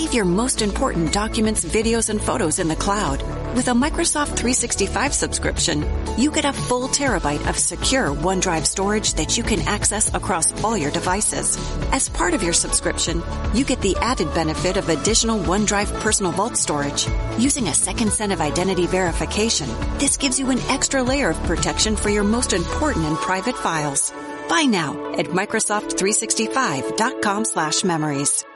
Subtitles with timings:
[0.00, 3.22] Save your most important documents, videos, and photos in the cloud.
[3.54, 5.84] With a Microsoft 365 subscription,
[6.16, 10.74] you get a full terabyte of secure OneDrive storage that you can access across all
[10.74, 11.58] your devices.
[11.92, 16.56] As part of your subscription, you get the added benefit of additional OneDrive personal vault
[16.56, 17.06] storage.
[17.38, 21.94] Using a second set of identity verification, this gives you an extra layer of protection
[21.94, 24.14] for your most important and private files.
[24.48, 28.46] Buy now at Microsoft365.com slash memories.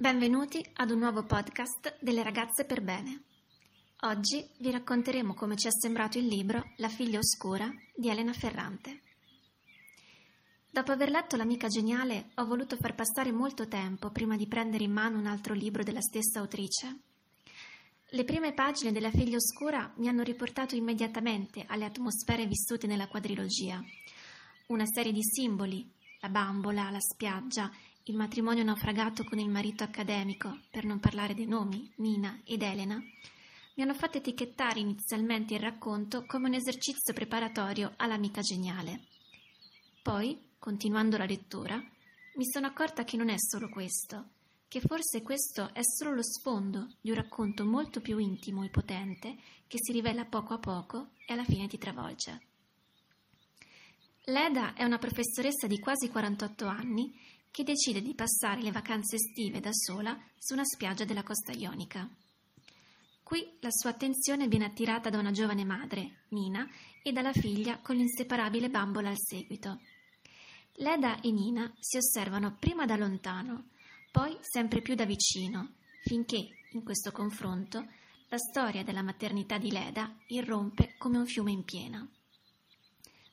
[0.00, 3.24] Benvenuti ad un nuovo podcast delle ragazze per bene.
[4.02, 9.02] Oggi vi racconteremo come ci è sembrato il libro La figlia oscura di Elena Ferrante.
[10.70, 14.92] Dopo aver letto L'amica geniale ho voluto far passare molto tempo prima di prendere in
[14.92, 17.00] mano un altro libro della stessa autrice.
[18.10, 23.82] Le prime pagine della figlia oscura mi hanno riportato immediatamente alle atmosfere vissute nella quadrilogia.
[24.68, 25.90] Una serie di simboli,
[26.20, 27.68] la bambola, la spiaggia,
[28.10, 32.96] il matrimonio naufragato con il marito accademico, per non parlare dei nomi, Nina ed Elena,
[32.96, 39.04] mi hanno fatto etichettare inizialmente il racconto come un esercizio preparatorio all'amica geniale.
[40.02, 44.30] Poi, continuando la lettura, mi sono accorta che non è solo questo,
[44.68, 49.36] che forse questo è solo lo sfondo di un racconto molto più intimo e potente
[49.66, 52.40] che si rivela poco a poco e alla fine ti travolge.
[54.24, 57.14] Leda è una professoressa di quasi 48 anni
[57.50, 62.08] che decide di passare le vacanze estive da sola su una spiaggia della costa ionica.
[63.22, 66.66] Qui la sua attenzione viene attirata da una giovane madre, Nina,
[67.02, 69.80] e dalla figlia con l'inseparabile bambola al seguito.
[70.76, 73.68] Leda e Nina si osservano prima da lontano,
[74.10, 77.86] poi sempre più da vicino, finché, in questo confronto,
[78.28, 82.06] la storia della maternità di Leda irrompe come un fiume in piena.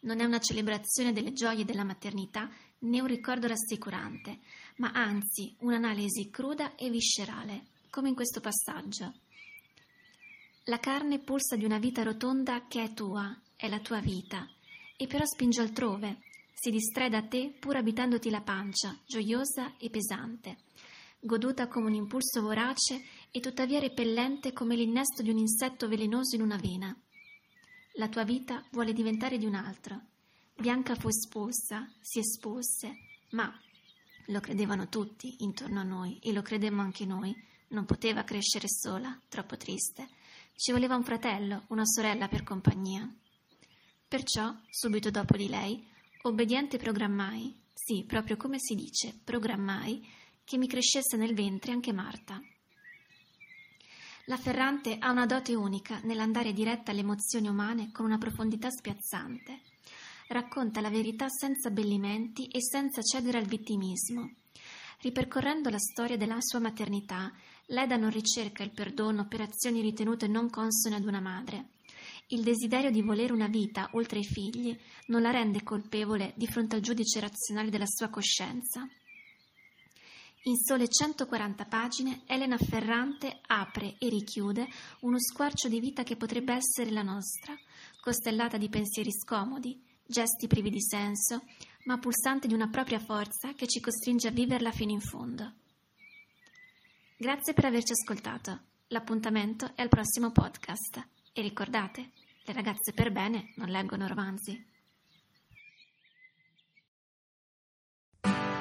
[0.00, 2.50] Non è una celebrazione delle gioie della maternità
[2.82, 4.40] né un ricordo rassicurante,
[4.76, 9.12] ma anzi un'analisi cruda e viscerale, come in questo passaggio.
[10.64, 14.48] La carne pulsa di una vita rotonda che è tua, è la tua vita,
[14.96, 16.20] e però spinge altrove,
[16.54, 20.58] si distrae da te pur abitandoti la pancia, gioiosa e pesante,
[21.18, 26.42] goduta come un impulso vorace e tuttavia repellente come l'innesto di un insetto velenoso in
[26.42, 26.96] una vena.
[27.94, 30.00] La tua vita vuole diventare di un altro,
[30.54, 32.96] Bianca fu espulsa, si espulse,
[33.30, 33.52] ma
[34.26, 37.34] lo credevano tutti intorno a noi e lo credemmo anche noi.
[37.68, 40.08] Non poteva crescere sola, troppo triste.
[40.54, 43.10] Ci voleva un fratello, una sorella per compagnia.
[44.06, 45.84] Perciò, subito dopo di lei,
[46.22, 50.06] obbediente programmai, sì, proprio come si dice, programmai,
[50.44, 52.40] che mi crescesse nel ventre anche Marta.
[54.26, 59.71] La Ferrante ha una dote unica nell'andare diretta alle emozioni umane con una profondità spiazzante
[60.32, 64.32] racconta la verità senza abbellimenti e senza cedere al vittimismo.
[65.00, 67.32] Ripercorrendo la storia della sua maternità,
[67.66, 71.70] Leda non ricerca il perdono per azioni ritenute non consone ad una madre.
[72.28, 74.76] Il desiderio di volere una vita oltre i figli
[75.06, 78.88] non la rende colpevole di fronte al giudice razionale della sua coscienza.
[80.44, 84.66] In sole 140 pagine, Elena Ferrante apre e richiude
[85.00, 87.56] uno squarcio di vita che potrebbe essere la nostra,
[88.00, 89.80] costellata di pensieri scomodi,
[90.12, 91.42] gesti privi di senso,
[91.86, 95.54] ma pulsante di una propria forza che ci costringe a viverla fino in fondo.
[97.16, 98.60] Grazie per averci ascoltato.
[98.88, 101.04] L'appuntamento è al prossimo podcast.
[101.32, 102.10] E ricordate,
[102.44, 104.70] le ragazze per bene non leggono romanzi.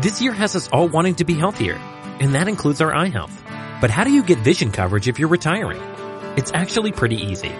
[0.00, 1.76] This year has us all wanting to be healthier,
[2.20, 3.32] and that includes our eye health.
[3.80, 5.80] But how do you get vision coverage if you're retiring?
[6.36, 7.52] It's actually pretty easy.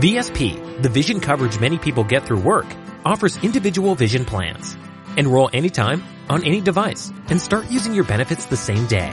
[0.00, 2.66] VSP, the vision coverage many people get through work,
[3.04, 4.76] offers individual vision plans.
[5.16, 9.12] Enroll anytime, on any device, and start using your benefits the same day.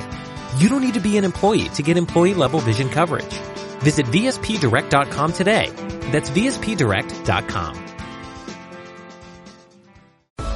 [0.57, 3.33] You don't need to be an employee to get employee level vision coverage.
[3.81, 5.69] Visit VSPDirect.com today.
[6.11, 7.88] That's VSPDirect.com.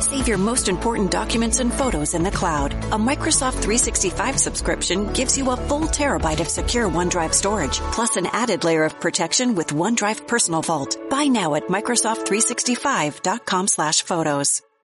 [0.03, 2.74] Save your most important documents and photos in the cloud.
[2.74, 8.28] A Microsoft 365 subscription gives you a full terabyte of secure OneDrive storage, plus an
[8.34, 10.97] added layer of protection with OneDrive Personal Vault.
[11.09, 14.61] Buy now at Microsoft365.com slash photos.